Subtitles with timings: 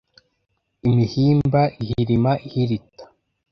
[0.89, 3.03] Imihimba ihirima ihirita